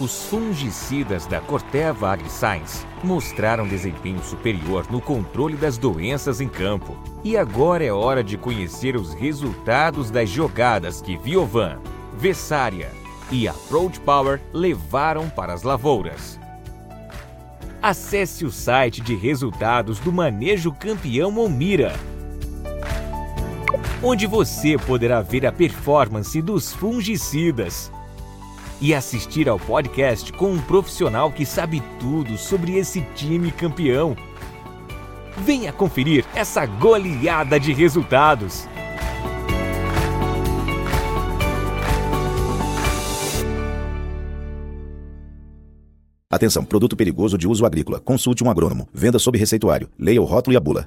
Os 0.00 0.26
fungicidas 0.26 1.26
da 1.26 1.40
Corteva 1.40 2.12
AgriScience 2.12 2.86
mostraram 3.02 3.66
desempenho 3.66 4.22
superior 4.22 4.86
no 4.88 5.00
controle 5.00 5.56
das 5.56 5.76
doenças 5.76 6.40
em 6.40 6.48
campo. 6.48 6.96
E 7.24 7.36
agora 7.36 7.84
é 7.84 7.92
hora 7.92 8.22
de 8.22 8.38
conhecer 8.38 8.94
os 8.94 9.12
resultados 9.12 10.08
das 10.08 10.30
jogadas 10.30 11.02
que 11.02 11.16
Viovan, 11.16 11.80
Vessária 12.16 12.92
e 13.28 13.48
Approach 13.48 13.98
Power 13.98 14.40
levaram 14.52 15.28
para 15.28 15.52
as 15.52 15.64
lavouras. 15.64 16.38
Acesse 17.82 18.44
o 18.44 18.52
site 18.52 19.00
de 19.00 19.16
resultados 19.16 19.98
do 19.98 20.12
Manejo 20.12 20.70
Campeão 20.70 21.36
Omira, 21.38 21.92
onde 24.00 24.28
você 24.28 24.78
poderá 24.78 25.20
ver 25.22 25.44
a 25.44 25.50
performance 25.50 26.40
dos 26.40 26.72
fungicidas 26.72 27.90
e 28.80 28.94
assistir 28.94 29.48
ao 29.48 29.58
podcast 29.58 30.32
com 30.32 30.52
um 30.52 30.60
profissional 30.60 31.32
que 31.32 31.44
sabe 31.44 31.82
tudo 31.98 32.36
sobre 32.36 32.76
esse 32.76 33.00
time 33.14 33.50
campeão. 33.50 34.16
Venha 35.38 35.72
conferir 35.72 36.24
essa 36.34 36.66
goleada 36.66 37.58
de 37.58 37.72
resultados. 37.72 38.68
Atenção, 46.30 46.64
produto 46.64 46.94
perigoso 46.94 47.38
de 47.38 47.48
uso 47.48 47.64
agrícola. 47.64 47.98
Consulte 47.98 48.44
um 48.44 48.50
agrônomo. 48.50 48.86
Venda 48.92 49.18
sob 49.18 49.38
receituário. 49.38 49.88
Leia 49.98 50.20
o 50.20 50.24
rótulo 50.24 50.54
e 50.54 50.56
a 50.56 50.60
bula. 50.60 50.86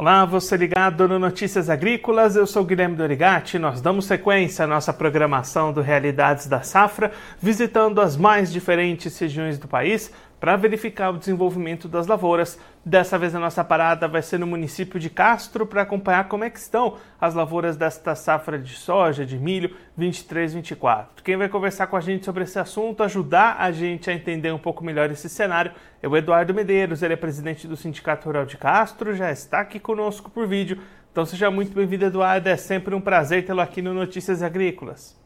Olá, 0.00 0.24
você 0.24 0.56
ligado 0.56 1.08
no 1.08 1.18
Notícias 1.18 1.68
Agrícolas, 1.68 2.36
eu 2.36 2.46
sou 2.46 2.64
Guilherme 2.64 2.94
Dorigati. 2.94 3.58
Nós 3.58 3.80
damos 3.80 4.04
sequência 4.04 4.64
à 4.64 4.68
nossa 4.68 4.92
programação 4.92 5.72
do 5.72 5.80
Realidades 5.80 6.46
da 6.46 6.62
Safra, 6.62 7.10
visitando 7.42 8.00
as 8.00 8.16
mais 8.16 8.52
diferentes 8.52 9.18
regiões 9.18 9.58
do 9.58 9.66
país 9.66 10.12
para 10.40 10.56
verificar 10.56 11.10
o 11.10 11.18
desenvolvimento 11.18 11.88
das 11.88 12.06
lavouras. 12.06 12.58
Dessa 12.84 13.18
vez 13.18 13.34
a 13.34 13.40
nossa 13.40 13.62
parada 13.64 14.08
vai 14.08 14.22
ser 14.22 14.38
no 14.38 14.46
município 14.46 14.98
de 14.98 15.10
Castro 15.10 15.66
para 15.66 15.82
acompanhar 15.82 16.28
como 16.28 16.44
é 16.44 16.50
que 16.50 16.58
estão 16.58 16.96
as 17.20 17.34
lavouras 17.34 17.76
desta 17.76 18.14
safra 18.14 18.58
de 18.58 18.72
soja, 18.72 19.26
de 19.26 19.36
milho 19.38 19.74
23-24. 19.98 21.06
Quem 21.22 21.36
vai 21.36 21.48
conversar 21.48 21.86
com 21.88 21.96
a 21.96 22.00
gente 22.00 22.24
sobre 22.24 22.44
esse 22.44 22.58
assunto, 22.58 23.02
ajudar 23.02 23.56
a 23.58 23.70
gente 23.72 24.08
a 24.08 24.14
entender 24.14 24.52
um 24.52 24.58
pouco 24.58 24.84
melhor 24.84 25.10
esse 25.10 25.28
cenário, 25.28 25.72
é 26.02 26.08
o 26.08 26.16
Eduardo 26.16 26.54
Medeiros, 26.54 27.02
ele 27.02 27.14
é 27.14 27.16
presidente 27.16 27.66
do 27.66 27.76
Sindicato 27.76 28.26
Rural 28.26 28.46
de 28.46 28.56
Castro, 28.56 29.14
já 29.14 29.30
está 29.30 29.60
aqui 29.60 29.80
conosco 29.80 30.30
por 30.30 30.46
vídeo. 30.46 30.78
Então 31.10 31.26
seja 31.26 31.50
muito 31.50 31.74
bem-vindo, 31.74 32.04
Eduardo, 32.04 32.48
é 32.48 32.56
sempre 32.56 32.94
um 32.94 33.00
prazer 33.00 33.44
tê-lo 33.44 33.60
aqui 33.60 33.82
no 33.82 33.92
Notícias 33.92 34.42
Agrícolas. 34.42 35.18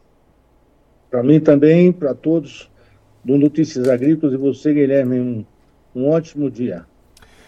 Para 1.11 1.21
mim 1.21 1.39
também, 1.39 1.91
para 1.91 2.15
todos 2.15 2.72
do 3.23 3.37
Notícias 3.37 3.87
Agrícolas 3.87 4.33
e 4.33 4.37
você, 4.37 4.73
Guilherme, 4.73 5.19
um, 5.19 5.45
um 5.95 6.09
ótimo 6.09 6.49
dia. 6.49 6.85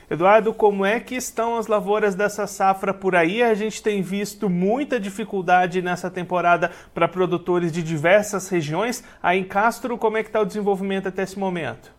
Eduardo, 0.10 0.54
como 0.54 0.86
é 0.86 1.00
que 1.00 1.16
estão 1.16 1.58
as 1.58 1.66
lavouras 1.66 2.14
dessa 2.14 2.46
safra 2.46 2.94
por 2.94 3.16
aí? 3.16 3.42
A 3.42 3.56
gente 3.56 3.82
tem 3.82 4.04
visto 4.04 4.48
muita 4.50 5.00
dificuldade 5.00 5.82
nessa 5.82 6.12
temporada 6.12 6.70
para 6.94 7.08
produtores 7.08 7.72
de 7.72 7.82
diversas 7.82 8.48
regiões. 8.48 9.04
Aí 9.22 9.40
em 9.40 9.44
Castro, 9.44 9.98
como 9.98 10.18
é 10.18 10.22
que 10.22 10.30
está 10.30 10.40
o 10.40 10.46
desenvolvimento 10.46 11.08
até 11.08 11.24
esse 11.24 11.40
momento? 11.40 11.92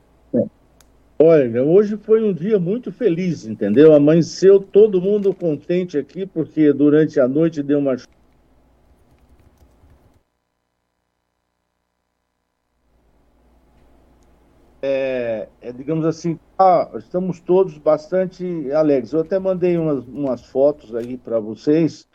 Olha, 1.19 1.63
hoje 1.65 1.97
foi 1.97 2.23
um 2.23 2.33
dia 2.33 2.59
muito 2.59 2.93
feliz, 2.93 3.47
entendeu? 3.47 3.95
Amanheceu 3.95 4.61
todo 4.61 5.01
mundo 5.01 5.33
contente 5.35 5.97
aqui, 5.97 6.27
porque 6.27 6.73
durante 6.75 7.19
a 7.19 7.27
noite 7.27 7.63
deu 7.63 7.79
uma 7.79 7.97
é, 14.89 15.49
é, 15.61 15.73
digamos 15.73 16.07
assim, 16.07 16.39
ah, 16.57 16.89
estamos 16.97 17.41
todos 17.41 17.77
bastante 17.77 18.71
alegres. 18.73 19.13
Eu 19.13 19.21
até 19.21 19.37
mandei 19.37 19.77
umas, 19.77 20.05
umas 20.07 20.45
fotos 20.47 20.95
aí 20.95 21.17
para 21.17 21.41
vocês, 21.41 22.07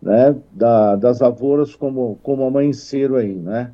né, 0.00 0.34
da, 0.50 0.96
das 0.96 1.20
lavouras 1.20 1.76
como, 1.76 2.18
como 2.22 2.44
amanheceram 2.44 3.14
aí, 3.14 3.34
né? 3.34 3.72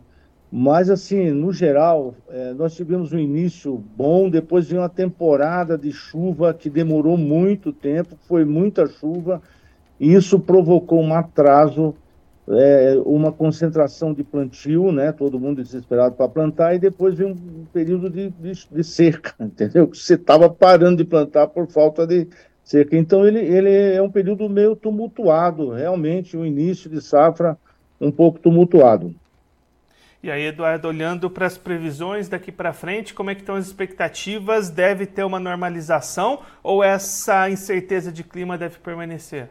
Mas, 0.51 0.89
assim, 0.91 1.31
no 1.31 1.53
geral, 1.53 2.15
é, 2.29 2.53
nós 2.55 2.75
tivemos 2.75 3.13
um 3.13 3.19
início 3.19 3.83
bom, 3.97 4.31
depois 4.31 4.67
de 4.67 4.77
uma 4.77 4.89
temporada 4.89 5.77
de 5.77 5.93
chuva 5.93 6.55
que 6.55 6.71
demorou 6.71 7.17
muito 7.17 7.73
tempo, 7.73 8.17
foi 8.27 8.45
muita 8.45 8.87
chuva, 8.87 9.43
e 10.01 10.13
isso 10.13 10.39
provocou 10.39 11.01
um 11.01 11.15
atraso 11.15 11.95
é, 12.51 13.01
uma 13.05 13.33
concentração 13.33 14.15
de 14.15 14.25
plantio, 14.25 14.91
né? 14.93 15.13
Todo 15.13 15.39
mundo 15.39 15.63
desesperado 15.63 16.15
para 16.15 16.29
plantar, 16.29 16.75
e 16.75 16.79
depois 16.79 17.15
vem 17.15 17.33
um 17.33 17.67
período 17.73 18.09
de, 18.09 18.31
de, 18.31 18.53
de 18.71 18.85
cerca, 18.85 19.35
entendeu? 19.41 19.89
Você 19.89 20.15
estava 20.15 20.49
parando 20.49 20.97
de 20.99 21.05
plantar 21.05 21.49
por 21.49 21.67
falta 21.67 22.07
de 22.07 22.27
cerca. 22.65 22.97
Então, 22.97 23.27
ele, 23.27 23.41
ele 23.41 23.71
é 23.71 24.01
um 24.01 24.11
período 24.11 24.49
meio 24.49 24.75
tumultuado, 24.77 25.71
realmente, 25.71 26.37
o 26.37 26.45
início 26.45 26.89
de 26.89 27.01
safra 27.01 27.57
um 28.01 28.11
pouco 28.11 28.39
tumultuado. 28.39 29.15
E 30.21 30.31
aí, 30.31 30.47
Eduardo, 30.47 30.89
olhando 30.89 31.31
para 31.31 31.47
as 31.47 31.57
previsões 31.57 32.29
daqui 32.29 32.51
para 32.51 32.73
frente, 32.73 33.15
como 33.15 33.31
é 33.31 33.35
que 33.35 33.43
estão 33.43 33.55
as 33.55 33.67
expectativas? 33.67 34.69
Deve 34.69 35.07
ter 35.07 35.23
uma 35.23 35.39
normalização 35.39 36.41
ou 36.63 36.83
essa 36.83 37.49
incerteza 37.49 38.11
de 38.11 38.25
clima 38.25 38.59
deve 38.59 38.79
permanecer? 38.79 39.49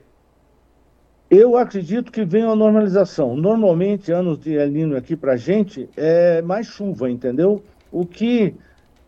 Eu 1.29 1.57
acredito 1.57 2.09
que 2.09 2.23
vem 2.23 2.45
uma 2.45 2.55
normalização. 2.55 3.35
Normalmente, 3.35 4.13
anos 4.13 4.39
de 4.39 4.53
El 4.53 4.69
Nino 4.69 4.95
aqui 4.95 5.13
para 5.13 5.33
a 5.33 5.37
gente 5.37 5.89
é 5.97 6.41
mais 6.41 6.67
chuva, 6.67 7.11
entendeu? 7.11 7.61
O 7.91 8.05
que 8.05 8.55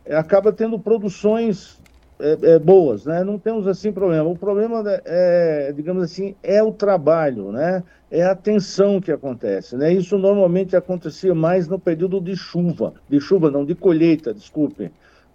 acaba 0.06 0.52
tendo 0.52 0.78
produções 0.78 1.80
é, 2.20 2.38
é, 2.42 2.60
boas, 2.60 3.06
né? 3.06 3.24
Não 3.24 3.40
temos 3.40 3.66
assim 3.68 3.94
problema. 3.94 4.28
O 4.28 4.38
problema 4.38 4.84
é, 5.06 5.72
digamos 5.74 6.04
assim, 6.04 6.36
é 6.44 6.62
o 6.62 6.74
trabalho, 6.74 7.54
né? 7.54 7.82
É 8.12 8.26
a 8.26 8.36
tensão 8.36 9.00
que 9.00 9.14
acontece, 9.14 9.78
né? 9.78 9.94
Isso 9.94 10.18
normalmente 10.18 10.76
acontecia 10.76 11.34
mais 11.34 11.70
no 11.70 11.80
período 11.80 12.20
de 12.20 12.36
chuva, 12.36 12.96
de 13.08 13.22
chuva 13.22 13.50
não, 13.50 13.64
de 13.64 13.76
colheita, 13.76 14.34
desculpe, 14.34 14.92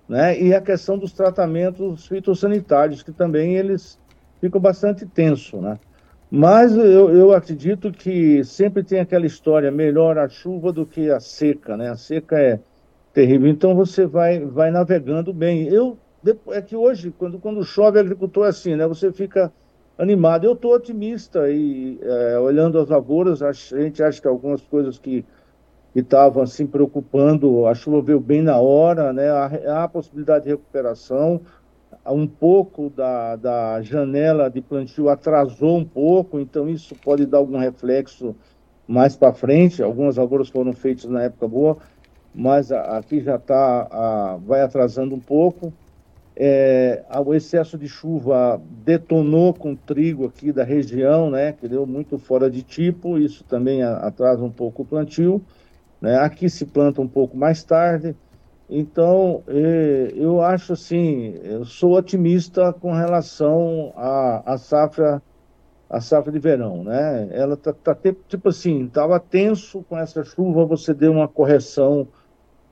né? 0.07 0.39
E 0.39 0.53
a 0.53 0.61
questão 0.61 0.99
dos 0.99 1.15
tratamentos 1.15 2.07
fitossanitários 2.07 3.03
que 3.03 3.13
também 3.13 3.57
eles 3.57 3.99
ficam 4.39 4.61
bastante 4.61 5.07
tenso, 5.07 5.63
né? 5.63 5.79
Mas 6.37 6.77
eu, 6.77 7.15
eu 7.15 7.33
acredito 7.33 7.93
que 7.93 8.43
sempre 8.43 8.83
tem 8.83 8.99
aquela 8.99 9.25
história, 9.25 9.71
melhor 9.71 10.19
a 10.19 10.29
chuva 10.29 10.73
do 10.73 10.85
que 10.85 11.09
a 11.09 11.21
seca, 11.21 11.77
né? 11.77 11.91
A 11.91 11.97
seca 11.97 12.37
é 12.37 12.59
terrível, 13.13 13.47
então 13.47 13.73
você 13.77 14.05
vai, 14.05 14.41
vai 14.41 14.69
navegando 14.73 15.33
bem. 15.33 15.69
Eu, 15.69 15.97
é 16.49 16.61
que 16.61 16.75
hoje, 16.75 17.15
quando, 17.17 17.39
quando 17.39 17.63
chove, 17.63 18.01
agricultor 18.01 18.47
é 18.47 18.49
assim, 18.49 18.75
né? 18.75 18.85
Você 18.89 19.13
fica 19.13 19.53
animado. 19.97 20.45
Eu 20.45 20.55
estou 20.55 20.75
otimista 20.75 21.49
e 21.49 22.01
é, 22.03 22.37
olhando 22.41 22.81
as 22.81 22.89
lavouras, 22.89 23.41
a 23.41 23.53
gente 23.53 24.03
acha 24.03 24.21
que 24.21 24.27
algumas 24.27 24.61
coisas 24.61 24.99
que 24.99 25.25
estavam 25.95 26.43
assim 26.43 26.67
preocupando, 26.67 27.65
a 27.65 27.77
chuva 27.77 28.03
veio 28.03 28.19
bem 28.19 28.43
na 28.43 28.59
hora, 28.59 29.13
né? 29.13 29.31
Há, 29.31 29.85
há 29.85 29.89
possibilidade 29.89 30.47
de 30.47 30.51
recuperação 30.51 31.41
um 32.07 32.27
pouco 32.27 32.91
da, 32.91 33.37
da 33.37 33.83
janela 33.83 34.49
de 34.49 34.61
plantio 34.61 35.09
atrasou 35.09 35.79
um 35.79 35.85
pouco, 35.85 36.39
então 36.41 36.69
isso 36.69 36.95
pode 37.05 37.27
dar 37.27 37.39
algum 37.39 37.59
reflexo 37.59 38.35
mais 38.87 39.17
para 39.17 39.33
frente. 39.33 39.83
Algumas 39.83 40.17
lavouras 40.17 40.49
foram 40.49 40.73
feitas 40.73 41.05
na 41.05 41.23
época 41.23 41.49
boa, 41.49 41.79
mas 42.35 42.71
aqui 42.73 43.21
já 43.21 43.37
está, 43.37 44.39
vai 44.45 44.61
atrasando 44.61 45.15
um 45.15 45.21
pouco. 45.21 45.73
É, 46.37 47.05
o 47.25 47.33
excesso 47.33 47.79
de 47.79 47.87
chuva 47.87 48.61
detonou 48.85 49.55
com 49.55 49.77
trigo 49.77 50.27
aqui 50.27 50.51
da 50.51 50.65
região, 50.65 51.31
né, 51.31 51.53
que 51.53 51.69
deu 51.69 51.87
muito 51.87 52.19
fora 52.19 52.51
de 52.51 52.61
tipo, 52.63 53.19
isso 53.19 53.45
também 53.45 53.85
atrasa 53.85 54.43
um 54.43 54.51
pouco 54.51 54.83
o 54.83 54.85
plantio. 54.85 55.41
Né? 56.01 56.17
Aqui 56.19 56.51
se 56.51 56.67
planta 56.67 57.01
um 57.01 57.09
pouco 57.09 57.37
mais 57.37 57.63
tarde, 57.63 58.17
então, 58.69 59.43
é, 59.47 60.13
eu 60.15 60.41
acho 60.41 60.73
assim, 60.73 61.35
eu 61.43 61.65
sou 61.65 61.97
otimista 61.97 62.73
com 62.73 62.93
relação 62.93 63.93
à, 63.97 64.55
à 64.55 64.59
safra 64.59 65.23
a 65.89 66.01
safra 66.01 66.33
de 66.33 66.39
verão, 66.39 66.83
né? 66.83 67.29
Ela 67.31 67.57
tá, 67.57 67.73
tá 67.73 67.97
tipo 68.27 68.49
assim, 68.49 68.87
estava 68.87 69.21
tenso 69.21 69.85
com 69.89 69.97
essa 69.97 70.25
chuva, 70.25 70.65
você 70.65 70.93
deu 70.93 71.13
uma 71.13 71.29
correção 71.29 72.09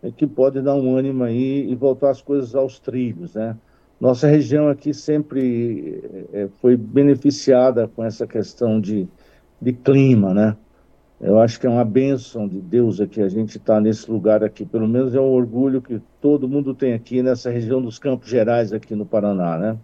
é, 0.03 0.11
que 0.11 0.27
pode 0.27 0.61
dar 0.61 0.75
um 0.75 0.97
ânimo 0.97 1.23
aí 1.23 1.71
e 1.71 1.75
voltar 1.77 2.11
as 2.11 2.21
coisas 2.21 2.55
aos 2.55 2.81
trilhos, 2.81 3.35
né? 3.35 3.57
Nossa 4.01 4.27
região 4.27 4.69
aqui 4.69 4.93
sempre 4.93 6.27
é, 6.33 6.49
foi 6.61 6.77
beneficiada 6.77 7.87
com 7.87 8.03
essa 8.03 8.27
questão 8.27 8.81
de, 8.81 9.07
de 9.61 9.73
clima, 9.73 10.35
né? 10.35 10.57
Eu 11.23 11.39
acho 11.39 11.61
que 11.61 11.67
é 11.69 11.71
uma 11.71 11.85
bênção 11.85 12.49
de 12.49 12.61
Deus 12.61 13.01
aqui 13.01 13.23
a 13.23 13.29
gente 13.29 13.57
estar 13.57 13.75
tá 13.75 13.81
nesse 13.81 14.11
lugar 14.11 14.43
aqui. 14.43 14.67
Pelo 14.67 14.89
menos 14.89 15.15
é 15.15 15.21
um 15.21 15.31
orgulho 15.31 15.81
que 15.81 16.01
todo 16.21 16.49
mundo 16.49 16.75
tem 16.75 16.95
aqui 16.95 17.23
nessa 17.23 17.49
região 17.49 17.81
dos 17.81 17.97
Campos 17.97 18.29
Gerais 18.29 18.73
aqui 18.73 18.97
no 18.97 19.07
Paraná, 19.07 19.57
né? 19.57 19.79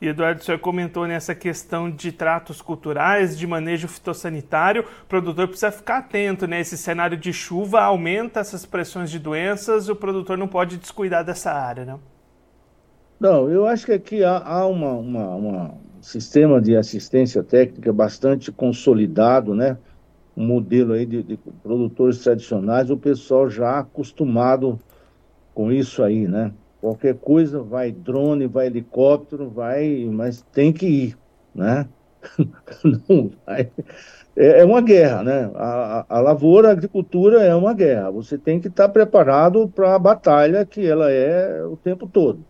E 0.00 0.08
Eduardo, 0.08 0.40
o 0.40 0.42
senhor 0.44 0.58
comentou 0.58 1.06
nessa 1.06 1.34
questão 1.34 1.90
de 1.90 2.10
tratos 2.10 2.62
culturais, 2.62 3.36
de 3.36 3.46
manejo 3.46 3.86
fitossanitário. 3.86 4.82
O 5.02 5.06
produtor 5.06 5.46
precisa 5.46 5.70
ficar 5.70 5.98
atento, 5.98 6.46
né? 6.46 6.60
Esse 6.60 6.78
cenário 6.78 7.18
de 7.18 7.30
chuva 7.30 7.82
aumenta 7.82 8.40
essas 8.40 8.64
pressões 8.64 9.10
de 9.10 9.18
doenças 9.18 9.90
o 9.90 9.94
produtor 9.94 10.38
não 10.38 10.48
pode 10.48 10.78
descuidar 10.78 11.22
dessa 11.22 11.52
área, 11.52 11.84
né? 11.84 11.98
Não, 13.20 13.50
eu 13.50 13.66
acho 13.66 13.84
que 13.84 13.92
aqui 13.92 14.24
há, 14.24 14.38
há 14.38 14.66
uma, 14.66 14.92
uma, 14.92 15.28
uma, 15.34 15.74
sistema 16.00 16.58
de 16.58 16.74
assistência 16.74 17.42
técnica 17.42 17.92
bastante 17.92 18.50
consolidado, 18.50 19.54
né? 19.54 19.76
Modelo 20.40 20.94
aí 20.94 21.06
de, 21.06 21.22
de 21.22 21.36
produtores 21.62 22.18
tradicionais, 22.18 22.90
o 22.90 22.96
pessoal 22.96 23.48
já 23.48 23.78
acostumado 23.78 24.78
com 25.54 25.70
isso 25.70 26.02
aí, 26.02 26.26
né? 26.26 26.52
Qualquer 26.80 27.14
coisa, 27.16 27.62
vai 27.62 27.92
drone, 27.92 28.46
vai 28.46 28.66
helicóptero, 28.66 29.50
vai, 29.50 30.08
mas 30.10 30.42
tem 30.52 30.72
que 30.72 30.86
ir, 30.86 31.18
né? 31.54 31.86
Não 33.08 33.30
vai. 33.46 33.70
É, 34.36 34.60
é 34.60 34.64
uma 34.64 34.80
guerra, 34.80 35.22
né? 35.22 35.50
A, 35.54 36.06
a, 36.08 36.20
lavoura, 36.20 36.68
a 36.68 36.72
agricultura 36.72 37.42
é 37.42 37.54
uma 37.54 37.74
guerra. 37.74 38.10
Você 38.10 38.38
tem 38.38 38.60
que 38.60 38.68
estar 38.68 38.88
preparado 38.88 39.68
para 39.68 39.94
a 39.94 39.98
batalha 39.98 40.64
que 40.64 40.86
ela 40.86 41.10
é 41.10 41.62
o 41.64 41.76
tempo 41.76 42.06
todo, 42.06 42.44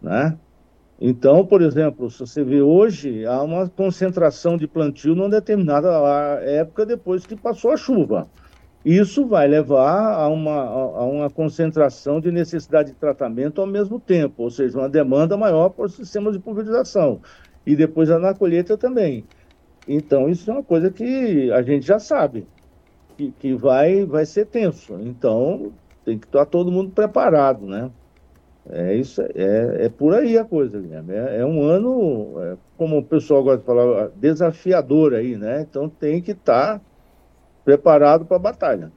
né? 0.00 0.38
Então, 1.00 1.46
por 1.46 1.62
exemplo, 1.62 2.10
se 2.10 2.18
você 2.18 2.42
vê 2.42 2.60
hoje, 2.60 3.24
há 3.24 3.40
uma 3.42 3.68
concentração 3.68 4.56
de 4.56 4.66
plantio 4.66 5.14
numa 5.14 5.28
determinada 5.28 5.88
época 6.42 6.84
depois 6.84 7.24
que 7.24 7.36
passou 7.36 7.70
a 7.70 7.76
chuva. 7.76 8.28
Isso 8.84 9.26
vai 9.26 9.46
levar 9.46 10.14
a 10.14 10.28
uma, 10.28 10.62
a 10.62 11.04
uma 11.04 11.30
concentração 11.30 12.20
de 12.20 12.32
necessidade 12.32 12.90
de 12.90 12.96
tratamento 12.96 13.60
ao 13.60 13.66
mesmo 13.66 14.00
tempo, 14.00 14.44
ou 14.44 14.50
seja, 14.50 14.78
uma 14.78 14.88
demanda 14.88 15.36
maior 15.36 15.68
por 15.70 15.90
sistemas 15.90 16.32
de 16.34 16.40
pulverização. 16.40 17.20
E 17.66 17.76
depois 17.76 18.08
na 18.08 18.34
colheita 18.34 18.76
também. 18.76 19.24
Então, 19.86 20.28
isso 20.28 20.50
é 20.50 20.54
uma 20.54 20.64
coisa 20.64 20.90
que 20.90 21.50
a 21.52 21.62
gente 21.62 21.86
já 21.86 21.98
sabe, 21.98 22.46
que, 23.16 23.32
que 23.32 23.54
vai, 23.54 24.04
vai 24.04 24.26
ser 24.26 24.46
tenso. 24.46 24.98
Então, 25.00 25.72
tem 26.04 26.18
que 26.18 26.26
estar 26.26 26.46
todo 26.46 26.72
mundo 26.72 26.90
preparado, 26.90 27.66
né? 27.66 27.90
É 28.70 28.94
isso, 28.94 29.22
é, 29.34 29.86
é 29.86 29.88
por 29.88 30.14
aí 30.14 30.36
a 30.36 30.44
coisa, 30.44 30.78
Guilherme. 30.78 31.14
É, 31.14 31.38
é 31.40 31.46
um 31.46 31.62
ano, 31.62 32.34
é, 32.38 32.56
como 32.76 32.98
o 32.98 33.02
pessoal 33.02 33.42
gosta 33.42 33.60
de 33.60 33.64
falar, 33.64 34.08
desafiador 34.16 35.14
aí, 35.14 35.36
né? 35.36 35.62
Então 35.62 35.88
tem 35.88 36.20
que 36.20 36.32
estar 36.32 36.80
preparado 37.64 38.26
para 38.26 38.36
a 38.36 38.40
batalha. 38.40 38.92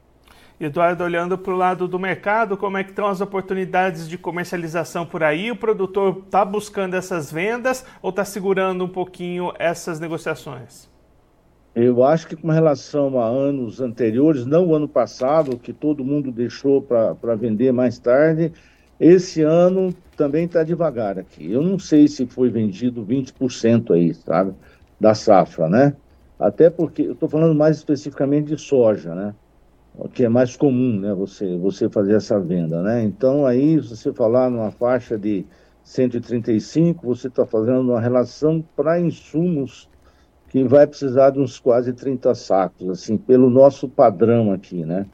Eduardo, 0.60 1.04
olhando 1.04 1.38
para 1.38 1.54
o 1.54 1.58
lado 1.58 1.88
do 1.88 1.98
mercado, 1.98 2.56
como 2.56 2.78
é 2.78 2.84
que 2.84 2.92
estão 2.92 3.08
as 3.08 3.20
oportunidades 3.20 4.08
de 4.08 4.18
comercialização 4.18 5.06
por 5.06 5.24
aí? 5.24 5.50
O 5.50 5.56
produtor 5.56 6.22
está 6.26 6.46
buscando 6.46 6.94
essas 6.94 7.32
vendas 7.32 7.84
ou 8.02 8.12
está 8.12 8.24
segurando 8.24 8.84
um 8.84 8.88
pouquinho 8.88 9.52
essas 9.58 10.00
negociações? 10.00 10.92
Eu 11.74 12.04
acho 12.04 12.28
que 12.28 12.36
com 12.36 12.50
relação 12.50 13.18
a 13.20 13.26
anos 13.26 13.80
anteriores, 13.80 14.46
não 14.46 14.68
o 14.68 14.76
ano 14.76 14.88
passado, 14.88 15.58
que 15.58 15.74
todo 15.74 16.04
mundo 16.04 16.32
deixou 16.32 16.82
para 16.82 17.36
vender 17.36 17.72
mais 17.72 17.98
tarde, 17.98 18.52
esse 19.02 19.42
ano 19.42 19.92
também 20.16 20.46
está 20.46 20.64
devagar 20.64 21.18
aqui. 21.18 21.52
Eu 21.52 21.64
não 21.64 21.80
sei 21.80 22.08
se 22.08 22.28
foi 22.28 22.52
vendido 22.52 23.04
20% 23.04 23.96
aí, 23.96 24.14
sabe, 24.14 24.54
da 25.00 25.16
safra, 25.16 25.68
né? 25.68 25.96
Até 26.40 26.70
porque 26.70 27.02
eu 27.02 27.14
estou 27.14 27.28
falando 27.28 27.56
mais 27.56 27.78
especificamente 27.78 28.56
de 28.56 28.62
soja, 28.62 29.16
né? 29.16 29.34
O 29.96 30.08
que 30.08 30.24
é 30.24 30.30
mais 30.30 30.56
comum, 30.56 31.00
né? 31.00 31.16
Você, 31.16 31.58
você 31.58 31.90
fazer 31.90 32.14
essa 32.14 32.40
venda, 32.40 32.84
né? 32.84 33.04
Então, 33.04 33.44
aí, 33.44 33.82
se 33.82 33.90
você 33.90 34.14
falar 34.14 34.52
numa 34.52 34.70
faixa 34.70 35.18
de 35.18 35.46
135, 35.84 37.04
você 37.04 37.28
está 37.28 37.44
fazendo 37.44 37.82
uma 37.92 38.00
relação 38.00 38.64
para 38.76 39.00
insumos 39.00 39.90
que 40.50 40.64
vai 40.64 40.86
precisar 40.86 41.32
de 41.32 41.40
uns 41.40 41.60
quase 41.60 41.92
30 41.92 42.36
sacos, 42.36 42.88
assim, 42.88 43.18
pelo 43.18 43.50
nosso 43.50 43.90
padrão 43.90 44.52
aqui, 44.52 44.86
né? 44.86 45.08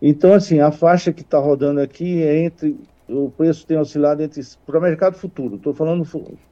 Então, 0.00 0.32
assim, 0.32 0.60
a 0.60 0.70
faixa 0.70 1.12
que 1.12 1.22
está 1.22 1.38
rodando 1.38 1.80
aqui 1.80 2.22
é 2.22 2.44
entre. 2.44 2.78
O 3.08 3.30
preço 3.30 3.66
tem 3.66 3.78
oscilado 3.78 4.22
entre. 4.22 4.42
Para 4.66 4.78
o 4.78 4.82
mercado 4.82 5.16
futuro, 5.16 5.56
estou 5.56 5.72
falando 5.72 6.04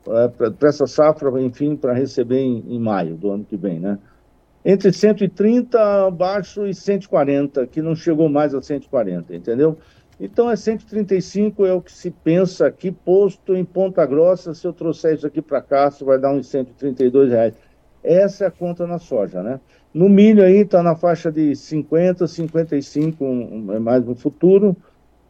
é, 0.09 0.29
para 0.29 0.69
essa 0.69 0.87
safra, 0.87 1.29
enfim, 1.43 1.77
para 1.77 1.93
receber 1.93 2.39
em, 2.39 2.65
em 2.69 2.79
maio 2.79 3.17
do 3.17 3.31
ano 3.31 3.45
que 3.45 3.57
vem, 3.57 3.81
né? 3.81 3.99
entre 4.65 4.93
130 4.93 6.07
abaixo 6.07 6.67
e 6.67 6.75
140, 6.75 7.67
que 7.67 7.83
não 7.83 7.95
chegou 7.95 8.29
mais 8.29 8.55
a 8.55 8.63
140, 8.63 9.35
entendeu? 9.37 9.77
Então 10.19 10.51
é 10.51 10.57
135 10.57 11.67
é 11.67 11.73
o 11.73 11.83
que 11.83 11.93
se 11.93 12.11
pensa 12.11 12.67
aqui, 12.67 12.91
posto 12.91 13.55
em 13.55 13.65
Ponta 13.65 14.07
Grossa, 14.07 14.55
se 14.55 14.67
eu 14.67 14.73
trouxer 14.73 15.15
isso 15.15 15.27
aqui 15.27 15.43
para 15.43 15.61
cá, 15.61 15.89
isso 15.89 16.05
vai 16.05 16.19
dar 16.19 16.33
uns 16.33 16.47
132 16.47 17.31
reais. 17.31 17.55
Essa 18.03 18.45
é 18.45 18.47
a 18.47 18.51
conta 18.51 18.87
na 18.87 18.99
soja, 18.99 19.43
né? 19.43 19.61
No 19.93 20.09
milho 20.09 20.43
aí 20.43 20.59
está 20.59 20.83
na 20.83 20.95
faixa 20.95 21.31
de 21.33 21.55
50, 21.55 22.27
55, 22.27 23.25
um, 23.25 23.73
é 23.73 23.79
mais 23.79 24.05
no 24.05 24.15
futuro. 24.15 24.77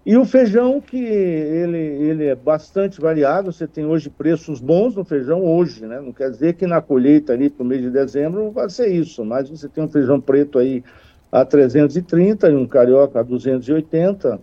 E 0.06 0.18
o 0.18 0.24
feijão, 0.26 0.82
que 0.82 1.02
ele, 1.02 1.78
ele 1.78 2.26
é 2.26 2.34
bastante 2.34 3.00
variado, 3.00 3.50
você 3.50 3.66
tem 3.66 3.86
hoje 3.86 4.10
preços 4.10 4.60
bons 4.60 4.94
no 4.94 5.02
feijão 5.02 5.42
hoje, 5.42 5.86
né? 5.86 5.98
Não 5.98 6.12
quer 6.12 6.30
dizer 6.30 6.54
que 6.54 6.66
na 6.66 6.82
colheita 6.82 7.32
ali 7.32 7.48
para 7.48 7.64
o 7.64 7.66
mês 7.66 7.80
de 7.80 7.90
dezembro 7.90 8.50
vai 8.50 8.68
ser 8.68 8.88
isso, 8.88 9.24
mas 9.24 9.48
você 9.48 9.66
tem 9.66 9.82
um 9.82 9.88
feijão 9.88 10.20
preto 10.20 10.58
aí 10.58 10.84
a 11.32 11.42
330 11.42 12.50
e 12.50 12.54
um 12.54 12.66
carioca 12.66 13.20
a 13.20 13.22
280, 13.22 14.38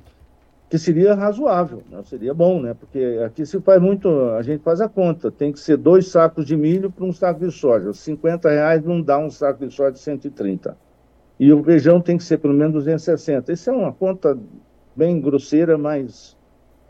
que 0.67 0.79
seria 0.79 1.13
razoável, 1.13 1.83
né? 1.91 2.01
seria 2.05 2.33
bom, 2.33 2.59
né? 2.59 2.73
Porque 2.73 3.21
aqui 3.23 3.45
se 3.45 3.61
faz 3.61 3.79
muito, 3.79 4.09
a 4.31 4.41
gente 4.41 4.63
faz 4.63 4.81
a 4.81 4.89
conta, 4.89 5.29
tem 5.29 5.51
que 5.51 5.59
ser 5.59 5.77
dois 5.77 6.07
sacos 6.07 6.43
de 6.43 6.57
milho 6.57 6.89
para 6.89 7.05
um 7.05 7.13
saco 7.13 7.39
de 7.39 7.51
soja. 7.51 7.93
50 7.93 8.49
reais 8.49 8.83
não 8.83 8.99
dá 8.99 9.19
um 9.19 9.29
saco 9.29 9.67
de 9.67 9.71
soja 9.71 9.91
de 9.91 9.99
130. 9.99 10.75
E 11.39 11.53
o 11.53 11.63
feijão 11.63 12.01
tem 12.01 12.17
que 12.17 12.23
ser 12.23 12.39
pelo 12.39 12.53
menos 12.53 12.73
260. 12.73 13.53
Isso 13.53 13.69
é 13.69 13.73
uma 13.73 13.93
conta 13.93 14.35
bem 14.95 15.19
grosseira, 15.19 15.77
mas 15.77 16.35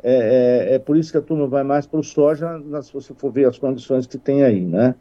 é, 0.04 0.70
é, 0.72 0.76
é, 0.76 0.80
por 0.80 0.98
isso 0.98 1.12
que 1.12 1.18
a 1.18 1.22
turma 1.22 1.48
vai 1.48 1.64
mais 1.64 1.86
para 1.86 2.00
o 2.00 2.04
soja, 2.04 2.60
se 2.82 2.92
você 2.94 3.14
for 3.14 3.32
ver 3.32 3.48
as 3.48 3.58
condições 3.58 4.08
que 4.08 4.18
tem 4.18 4.44
aí, 4.44 4.66
né? 4.66 4.96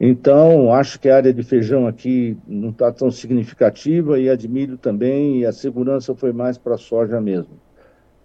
Então, 0.00 0.72
acho 0.72 1.00
que 1.00 1.08
a 1.08 1.16
área 1.16 1.32
de 1.32 1.42
feijão 1.42 1.86
aqui 1.86 2.36
não 2.46 2.70
está 2.70 2.92
tão 2.92 3.10
significativa 3.10 4.18
e 4.20 4.30
a 4.30 4.36
de 4.36 4.46
milho 4.46 4.78
também, 4.78 5.40
e 5.40 5.46
a 5.46 5.52
segurança 5.52 6.14
foi 6.14 6.32
mais 6.32 6.56
para 6.56 6.74
a 6.74 6.78
soja 6.78 7.20
mesmo. 7.20 7.58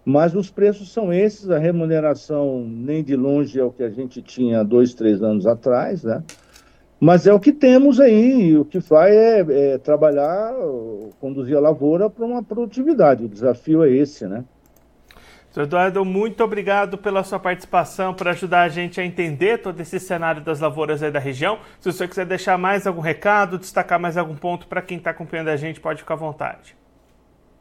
Mas 0.05 0.35
os 0.35 0.51
preços 0.51 0.91
são 0.91 1.11
esses, 1.11 1.49
a 1.49 1.57
remuneração 1.57 2.63
nem 2.67 3.03
de 3.03 3.15
longe 3.15 3.59
é 3.59 3.63
o 3.63 3.71
que 3.71 3.81
a 3.81 3.89
gente 3.89 4.21
tinha 4.21 4.63
dois, 4.63 4.93
três 4.93 5.23
anos 5.23 5.47
atrás, 5.47 6.03
né? 6.03 6.21
Mas 7.03 7.27
é 7.27 7.33
o 7.33 7.39
que 7.39 7.51
temos 7.51 7.99
aí, 7.99 8.57
o 8.57 8.63
que 8.63 8.79
faz 8.79 9.13
é, 9.13 9.73
é 9.73 9.77
trabalhar, 9.77 10.53
conduzir 11.19 11.57
a 11.57 11.59
lavoura 11.59 12.09
para 12.09 12.23
uma 12.23 12.41
produtividade. 12.41 13.25
O 13.25 13.27
desafio 13.27 13.83
é 13.83 13.91
esse, 13.91 14.25
né? 14.25 14.45
Sr. 15.51 15.63
Eduardo, 15.63 16.05
muito 16.05 16.41
obrigado 16.41 16.97
pela 16.97 17.21
sua 17.25 17.37
participação, 17.39 18.13
por 18.13 18.29
ajudar 18.29 18.61
a 18.61 18.69
gente 18.69 19.01
a 19.01 19.05
entender 19.05 19.57
todo 19.57 19.77
esse 19.81 19.99
cenário 19.99 20.41
das 20.41 20.61
lavouras 20.61 21.03
aí 21.03 21.11
da 21.11 21.19
região. 21.19 21.59
Se 21.81 21.89
o 21.89 21.91
senhor 21.91 22.07
quiser 22.07 22.25
deixar 22.25 22.57
mais 22.57 22.87
algum 22.87 23.01
recado, 23.01 23.59
destacar 23.59 23.99
mais 23.99 24.15
algum 24.15 24.35
ponto 24.35 24.65
para 24.65 24.81
quem 24.81 24.97
está 24.97 25.09
acompanhando 25.09 25.49
a 25.49 25.57
gente, 25.57 25.81
pode 25.81 25.99
ficar 25.99 26.13
à 26.13 26.17
vontade. 26.17 26.73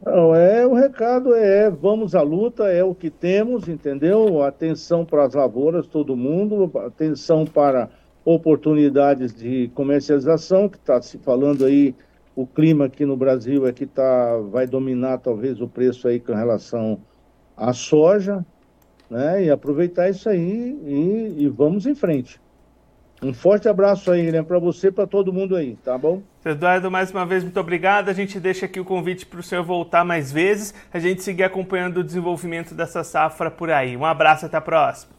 Não, 0.06 0.36
é, 0.36 0.64
o 0.64 0.72
recado 0.72 1.34
é 1.34 1.68
vamos 1.68 2.14
à 2.14 2.22
luta, 2.22 2.70
é 2.70 2.84
o 2.84 2.94
que 2.94 3.10
temos, 3.10 3.68
entendeu? 3.68 4.40
Atenção 4.44 5.04
para 5.04 5.24
as 5.24 5.34
lavouras, 5.34 5.88
todo 5.88 6.16
mundo, 6.16 6.70
atenção 6.86 7.44
para 7.44 7.90
oportunidades 8.24 9.34
de 9.34 9.70
comercialização, 9.74 10.68
que 10.68 10.76
está 10.76 11.00
se 11.02 11.18
falando 11.18 11.64
aí, 11.64 11.94
o 12.34 12.46
clima 12.46 12.86
aqui 12.86 13.04
no 13.04 13.16
Brasil 13.16 13.66
é 13.66 13.72
que 13.72 13.86
tá, 13.86 14.38
vai 14.50 14.66
dominar 14.66 15.18
talvez 15.18 15.60
o 15.60 15.68
preço 15.68 16.08
aí 16.08 16.18
com 16.18 16.32
relação 16.32 17.00
à 17.56 17.72
soja, 17.72 18.44
né? 19.10 19.44
E 19.44 19.50
aproveitar 19.50 20.08
isso 20.08 20.28
aí 20.28 20.78
e, 20.84 21.44
e 21.44 21.48
vamos 21.48 21.86
em 21.86 21.94
frente. 21.94 22.40
Um 23.22 23.32
forte 23.32 23.68
abraço 23.68 24.10
aí, 24.10 24.24
Guilherme, 24.24 24.48
para 24.48 24.58
você 24.58 24.88
e 24.88 24.90
para 24.90 25.06
todo 25.06 25.32
mundo 25.32 25.54
aí, 25.54 25.76
tá 25.76 25.96
bom? 25.96 26.22
Eduardo, 26.44 26.90
mais 26.90 27.12
uma 27.12 27.24
vez, 27.24 27.44
muito 27.44 27.60
obrigado. 27.60 28.08
A 28.08 28.12
gente 28.12 28.40
deixa 28.40 28.66
aqui 28.66 28.80
o 28.80 28.84
convite 28.84 29.24
para 29.24 29.38
o 29.38 29.42
senhor 29.42 29.62
voltar 29.62 30.04
mais 30.04 30.32
vezes, 30.32 30.74
a 30.92 30.98
gente 30.98 31.22
seguir 31.22 31.44
acompanhando 31.44 31.98
o 31.98 32.04
desenvolvimento 32.04 32.74
dessa 32.74 33.04
safra 33.04 33.48
por 33.48 33.70
aí. 33.70 33.96
Um 33.96 34.04
abraço, 34.04 34.46
até 34.46 34.56
a 34.56 34.60
próxima. 34.60 35.12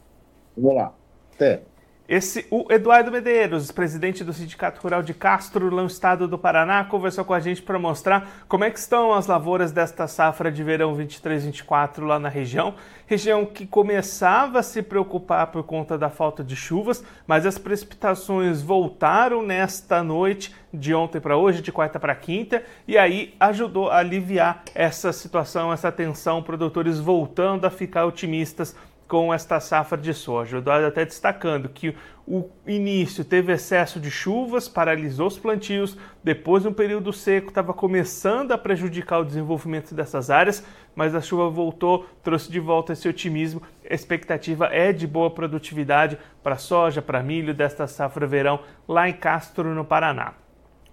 Vamos 0.54 0.74
lá. 0.74 0.92
Até. 1.34 1.62
Esse, 2.06 2.46
o 2.50 2.66
Eduardo 2.70 3.10
Medeiros, 3.10 3.72
presidente 3.72 4.22
do 4.22 4.30
Sindicato 4.30 4.78
Rural 4.78 5.02
de 5.02 5.14
Castro, 5.14 5.70
no 5.70 5.86
estado 5.86 6.28
do 6.28 6.36
Paraná, 6.36 6.84
conversou 6.84 7.24
com 7.24 7.32
a 7.32 7.40
gente 7.40 7.62
para 7.62 7.78
mostrar 7.78 8.44
como 8.46 8.62
é 8.62 8.70
que 8.70 8.78
estão 8.78 9.14
as 9.14 9.26
lavouras 9.26 9.72
desta 9.72 10.06
safra 10.06 10.52
de 10.52 10.62
verão 10.62 10.94
23-24 10.94 12.04
lá 12.04 12.18
na 12.18 12.28
região. 12.28 12.74
Região 13.06 13.46
que 13.46 13.66
começava 13.66 14.58
a 14.58 14.62
se 14.62 14.82
preocupar 14.82 15.46
por 15.46 15.62
conta 15.62 15.96
da 15.96 16.10
falta 16.10 16.44
de 16.44 16.54
chuvas, 16.54 17.02
mas 17.26 17.46
as 17.46 17.56
precipitações 17.56 18.60
voltaram 18.60 19.42
nesta 19.42 20.02
noite, 20.02 20.54
de 20.74 20.94
ontem 20.94 21.22
para 21.22 21.38
hoje, 21.38 21.62
de 21.62 21.72
quarta 21.72 21.98
para 21.98 22.14
quinta, 22.14 22.62
e 22.86 22.98
aí 22.98 23.34
ajudou 23.40 23.88
a 23.88 23.96
aliviar 23.96 24.62
essa 24.74 25.10
situação, 25.10 25.72
essa 25.72 25.90
tensão, 25.90 26.42
produtores 26.42 26.98
voltando 26.98 27.64
a 27.64 27.70
ficar 27.70 28.04
otimistas 28.04 28.76
com 29.08 29.32
esta 29.32 29.60
safra 29.60 29.98
de 29.98 30.14
soja. 30.14 30.56
O 30.56 30.60
Eduardo 30.60 30.86
até 30.86 31.04
destacando 31.04 31.68
que 31.68 31.94
o 32.26 32.48
início 32.66 33.24
teve 33.24 33.52
excesso 33.52 34.00
de 34.00 34.10
chuvas, 34.10 34.68
paralisou 34.68 35.26
os 35.26 35.38
plantios, 35.38 35.96
depois 36.22 36.64
um 36.64 36.72
período 36.72 37.12
seco 37.12 37.48
estava 37.48 37.74
começando 37.74 38.52
a 38.52 38.58
prejudicar 38.58 39.20
o 39.20 39.24
desenvolvimento 39.24 39.94
dessas 39.94 40.30
áreas, 40.30 40.64
mas 40.96 41.14
a 41.14 41.20
chuva 41.20 41.50
voltou, 41.50 42.06
trouxe 42.22 42.50
de 42.50 42.60
volta 42.60 42.94
esse 42.94 43.08
otimismo. 43.08 43.62
A 43.88 43.94
expectativa 43.94 44.66
é 44.66 44.92
de 44.92 45.06
boa 45.06 45.30
produtividade 45.30 46.18
para 46.42 46.56
soja, 46.56 47.02
para 47.02 47.22
milho 47.22 47.52
desta 47.52 47.86
safra 47.86 48.26
verão 48.26 48.60
lá 48.88 49.08
em 49.08 49.12
Castro, 49.12 49.74
no 49.74 49.84
Paraná. 49.84 50.43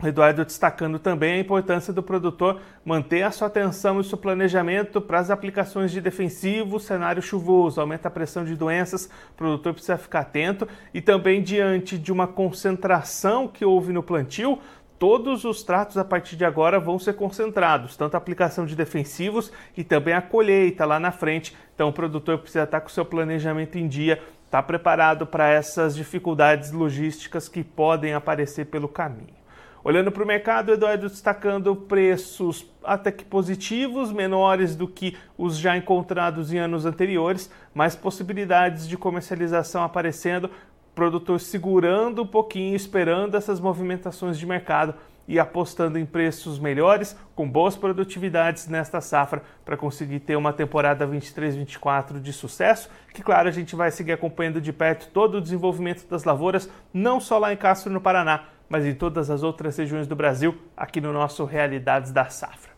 Eduardo 0.04 0.44
destacando 0.44 0.98
também 0.98 1.34
a 1.34 1.40
importância 1.40 1.94
do 1.94 2.02
produtor 2.02 2.60
manter 2.84 3.24
a 3.24 3.32
sua 3.32 3.48
atenção 3.48 4.00
e 4.00 4.04
seu 4.04 4.18
planejamento 4.18 5.00
para 5.00 5.20
as 5.20 5.30
aplicações 5.30 5.92
de 5.92 6.02
defensivo, 6.02 6.80
cenário 6.80 7.22
chuvoso, 7.22 7.80
aumenta 7.80 8.08
a 8.08 8.12
pressão 8.12 8.44
de 8.44 8.56
doenças, 8.56 9.06
o 9.06 9.36
produtor 9.36 9.74
precisa 9.74 9.98
ficar 9.98 10.22
atento 10.22 10.68
e 10.94 11.02
também 11.02 11.42
diante 11.42 11.98
de 11.98 12.12
uma 12.12 12.28
concentração 12.28 13.48
que 13.48 13.64
houve 13.64 13.94
no 13.94 14.02
plantio, 14.02 14.60
todos 14.98 15.46
os 15.46 15.64
tratos 15.64 15.98
a 15.98 16.06
partir 16.06 16.36
de 16.36 16.46
agora 16.46 16.80
vão 16.80 17.00
ser 17.00 17.14
concentrados, 17.14 17.98
tanto 17.98 18.16
a 18.16 18.20
aplicação 18.20 18.68
de 18.68 18.76
defensivos 18.76 19.52
e 19.76 19.84
também 19.84 20.14
a 20.14 20.22
colheita 20.22 20.86
lá 20.86 21.00
na 21.00 21.12
frente. 21.12 21.56
Então 21.74 21.90
o 21.90 21.94
produtor 21.94 22.38
precisa 22.38 22.66
estar 22.66 22.82
com 22.82 22.88
o 22.88 22.92
seu 22.92 23.04
planejamento 23.04 23.80
em 23.80 23.88
dia, 23.88 24.14
estar 24.46 24.62
tá 24.62 24.64
preparado 24.64 25.26
para 25.26 25.50
essas 25.50 25.96
dificuldades 25.96 26.72
logísticas 26.72 27.50
que 27.50 27.64
podem 27.64 28.14
aparecer 28.14 28.66
pelo 28.68 28.88
caminho. 28.88 29.41
Olhando 29.84 30.12
para 30.12 30.24
o 30.24 30.28
mercado, 30.28 30.72
Eduardo 30.72 31.10
destacando 31.10 31.76
preços 31.76 32.70
até 32.84 33.12
que 33.12 33.26
positivos, 33.26 34.12
menores 34.12 34.76
do 34.76 34.88
que 34.88 35.18
os 35.36 35.58
já 35.58 35.76
encontrados 35.76 36.54
em 36.54 36.60
anos 36.60 36.86
anteriores, 36.86 37.52
mais 37.74 37.96
possibilidades 37.96 38.88
de 38.88 38.96
comercialização 38.96 39.84
aparecendo, 39.84 40.52
produtor 40.94 41.40
segurando 41.40 42.22
um 42.22 42.28
pouquinho, 42.28 42.76
esperando 42.76 43.36
essas 43.36 43.60
movimentações 43.60 44.38
de 44.38 44.46
mercado 44.46 44.94
e 45.28 45.40
apostando 45.40 45.98
em 45.98 46.06
preços 46.06 46.60
melhores, 46.60 47.18
com 47.34 47.50
boas 47.50 47.76
produtividades 47.76 48.68
nesta 48.68 49.02
safra, 49.02 49.42
para 49.64 49.78
conseguir 49.78 50.20
ter 50.20 50.36
uma 50.36 50.54
temporada 50.54 51.08
23-24 51.08 52.20
de 52.20 52.34
sucesso. 52.34 52.90
Que, 53.14 53.24
claro, 53.24 53.48
a 53.48 53.52
gente 53.52 53.76
vai 53.76 53.90
seguir 53.90 54.12
acompanhando 54.12 54.60
de 54.60 54.74
perto 54.74 55.08
todo 55.12 55.36
o 55.36 55.42
desenvolvimento 55.42 56.08
das 56.08 56.24
lavouras, 56.24 56.70
não 56.94 57.20
só 57.20 57.38
lá 57.38 57.54
em 57.54 57.58
Castro, 57.58 57.92
no 57.92 58.02
Paraná, 58.02 58.44
mas 58.72 58.86
em 58.86 58.96
todas 58.96 59.30
as 59.30 59.44
outras 59.44 59.78
regiões 59.78 60.08
do 60.08 60.16
Brasil, 60.16 60.58
aqui 60.78 61.02
no 61.02 61.12
nosso 61.12 61.44
Realidades 61.44 62.14
da 62.14 62.30
Safra. 62.30 62.72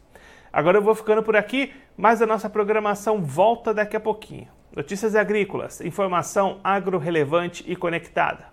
Agora 0.51 0.79
eu 0.79 0.81
vou 0.81 0.95
ficando 0.95 1.21
por 1.21 1.35
aqui, 1.35 1.71
mas 1.95 2.19
a 2.19 2.25
nossa 2.25 2.49
programação 2.49 3.21
volta 3.23 3.75
daqui 3.75 3.95
a 3.95 3.99
pouquinho. 3.99 4.47
Notícias 4.75 5.15
agrícolas, 5.15 5.81
informação 5.81 6.59
agro 6.63 6.97
relevante 6.97 7.63
e 7.67 7.75
conectada. 7.75 8.52